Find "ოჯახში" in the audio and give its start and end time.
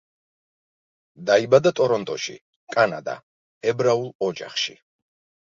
4.31-4.77